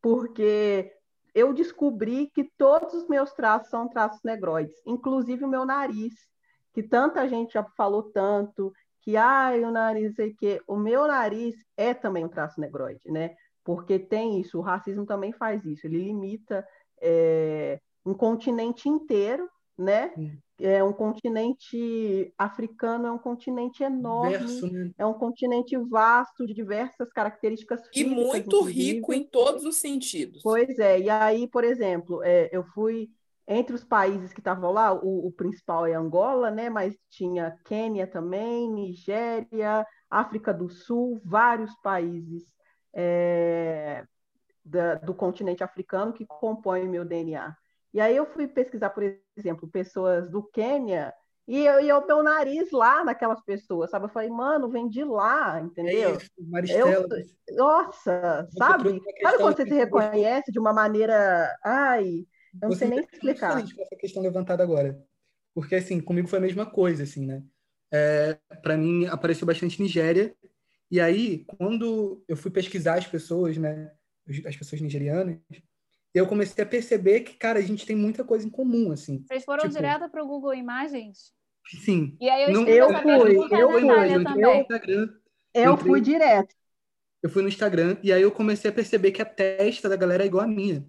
[0.00, 0.92] porque
[1.34, 6.14] eu descobri que todos os meus traços são traços negroides, inclusive o meu nariz,
[6.72, 11.54] que tanta gente já falou tanto, que ai, o nariz sei que o meu nariz
[11.76, 13.36] é também um traço negroide, né?
[13.62, 16.66] Porque tem isso, o racismo também faz isso, ele limita
[17.00, 20.12] é, um continente inteiro, né?
[20.58, 24.90] É um continente africano, é um continente enorme, Verso, né?
[24.96, 30.40] é um continente vasto de diversas características e muito rico em todos os sentidos.
[30.42, 33.10] Pois é, e aí, por exemplo, é, eu fui
[33.46, 36.68] entre os países que estavam lá, o, o, principal é Angola, né?
[36.68, 42.44] Mas tinha Quênia também, Nigéria, África do Sul, vários países
[42.92, 44.04] é,
[44.64, 47.56] da, do continente africano que compõem o meu DNA.
[47.92, 49.02] E aí eu fui pesquisar, por
[49.36, 51.14] exemplo, pessoas do Quênia
[51.48, 54.06] e eu ia o meu nariz lá naquelas pessoas, sabe?
[54.06, 56.10] Eu falei, mano, vem de lá, entendeu?
[56.10, 57.06] É isso, Maristela.
[57.48, 59.00] Eu, nossa, sabe?
[59.22, 61.56] Sabe quando você se reconhece de uma maneira.
[61.64, 62.26] Ai,
[62.60, 63.52] eu não sei nem explicar.
[63.52, 65.00] com essa questão levantada agora.
[65.54, 67.42] Porque, assim, comigo foi a mesma coisa, assim, né?
[67.92, 70.34] É, para mim, apareceu bastante Nigéria.
[70.90, 73.92] E aí, quando eu fui pesquisar as pessoas, né?
[74.44, 75.38] As pessoas nigerianas,
[76.16, 79.24] eu comecei a perceber que, cara, a gente tem muita coisa em comum, assim.
[79.26, 81.32] Vocês foram tipo, direto para o Google Imagens?
[81.84, 82.16] Sim.
[82.20, 84.60] E aí eu, não, eu fui, eu fui, eu, também.
[84.60, 85.08] Instagram,
[85.52, 86.54] eu entrei, fui direto.
[87.22, 90.22] Eu fui no Instagram e aí eu comecei a perceber que a testa da galera
[90.22, 90.86] é igual a minha,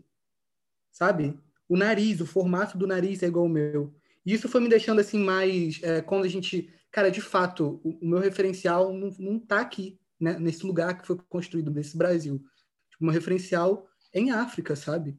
[0.91, 1.37] sabe?
[1.67, 3.93] o nariz, o formato do nariz é igual ao meu.
[4.25, 5.81] E isso foi me deixando assim mais.
[5.83, 6.73] É, quando a gente.
[6.91, 11.05] Cara, de fato, o, o meu referencial não, não tá aqui, né, nesse lugar que
[11.05, 12.41] foi construído, nesse Brasil.
[12.89, 13.87] Tipo, meu referencial
[14.19, 15.17] em África, sabe?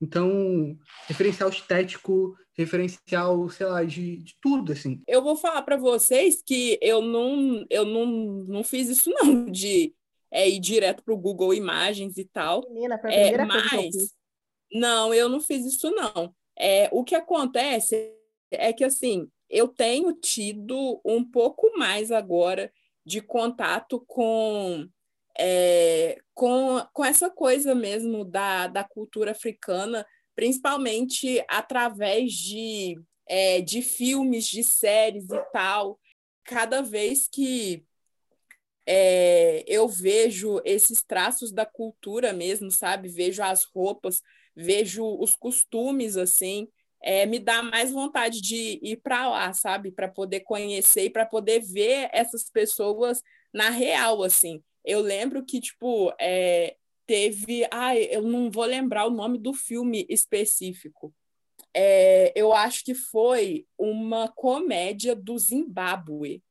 [0.00, 0.76] Então,
[1.06, 5.02] referencial estético, referencial, sei lá, de, de tudo, assim.
[5.06, 8.06] Eu vou falar para vocês que eu não, eu não,
[8.46, 9.94] não fiz isso, não, de
[10.30, 12.62] é, ir direto para o Google Imagens e tal.
[12.68, 14.14] Menina, foi a primeira é, coisa mas,
[14.72, 16.34] não, eu não fiz isso, não.
[16.58, 18.12] É, o que acontece
[18.50, 22.72] é que, assim, eu tenho tido um pouco mais agora
[23.06, 24.88] de contato com,
[25.38, 33.82] é, com, com essa coisa mesmo da, da cultura africana, principalmente através de, é, de
[33.82, 35.98] filmes, de séries e tal.
[36.44, 37.84] Cada vez que
[38.86, 43.08] é, eu vejo esses traços da cultura mesmo, sabe?
[43.08, 44.20] Vejo as roupas,
[44.54, 46.68] vejo os costumes assim,
[47.02, 49.90] é, me dá mais vontade de ir para lá, sabe?
[49.90, 53.22] Para poder conhecer e para poder ver essas pessoas
[53.52, 54.62] na real, assim.
[54.84, 56.76] Eu lembro que, tipo, é,
[57.06, 57.66] teve.
[57.70, 61.14] Ai, eu não vou lembrar o nome do filme específico.
[61.72, 66.42] É, eu acho que foi uma comédia do Zimbábue.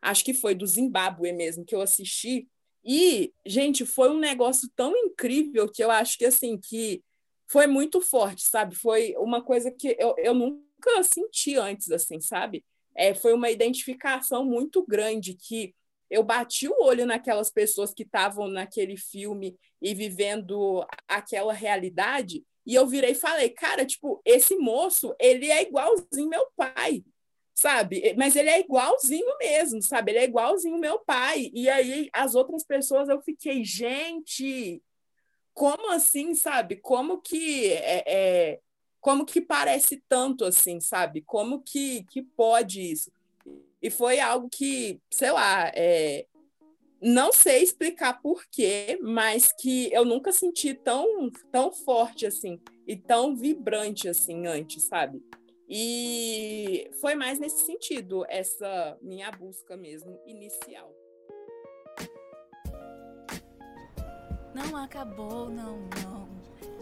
[0.00, 2.48] Acho que foi do Zimbábue mesmo que eu assisti.
[2.84, 7.02] E, gente, foi um negócio tão incrível que eu acho que assim que
[7.46, 8.74] foi muito forte, sabe?
[8.74, 12.64] Foi uma coisa que eu, eu nunca senti antes, assim, sabe?
[12.94, 15.74] É, foi uma identificação muito grande que
[16.12, 22.74] eu bati o olho naquelas pessoas que estavam naquele filme e vivendo aquela realidade, E
[22.74, 27.02] eu virei e falei, cara, tipo, esse moço, ele é igualzinho meu pai,
[27.54, 28.14] sabe?
[28.16, 30.12] Mas ele é igualzinho mesmo, sabe?
[30.12, 31.50] Ele é igualzinho meu pai.
[31.52, 34.80] E aí as outras pessoas eu fiquei, gente,
[35.54, 36.76] como assim, sabe?
[36.76, 38.60] Como que é, é
[39.00, 41.22] como que parece tanto assim, sabe?
[41.22, 43.10] Como que, que pode isso?
[43.82, 46.24] E foi algo que, sei lá, é,
[47.00, 53.34] não sei explicar porquê, mas que eu nunca senti tão, tão forte assim e tão
[53.34, 55.20] vibrante assim antes, sabe?
[55.68, 60.94] E foi mais nesse sentido, essa minha busca mesmo inicial.
[64.54, 66.28] Não acabou, não, não.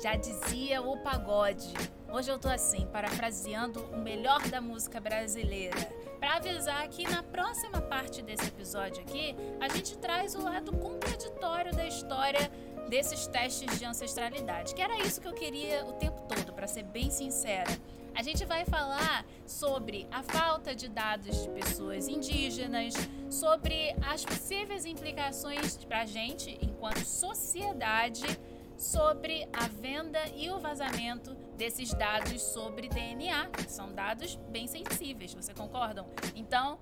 [0.02, 1.72] Já dizia o pagode.
[2.12, 7.80] Hoje eu tô assim, parafraseando o melhor da música brasileira para avisar que na próxima
[7.80, 12.52] parte desse episódio aqui, a gente traz o lado contraditório da história
[12.90, 16.82] desses testes de ancestralidade, que era isso que eu queria o tempo todo, para ser
[16.82, 17.70] bem sincera.
[18.14, 22.92] A gente vai falar sobre a falta de dados de pessoas indígenas,
[23.30, 28.26] sobre as possíveis implicações para a gente, enquanto sociedade,
[28.76, 35.52] sobre a venda e o vazamento desses dados sobre DNA, são dados bem sensíveis, você
[35.52, 36.08] concordam?
[36.34, 36.78] Então,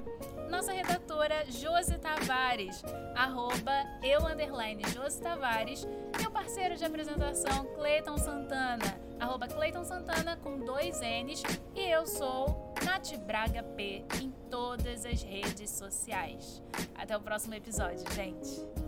[0.49, 2.83] Nossa redatora, Josi Tavares,
[3.15, 3.73] arroba
[4.03, 5.87] eu, underline Josi Tavares.
[6.19, 11.43] Meu parceiro de apresentação, Cleiton Santana, arroba Cleiton Santana com dois N's.
[11.75, 16.63] E eu sou Nath Braga P em todas as redes sociais.
[16.95, 18.84] Até o próximo episódio, gente.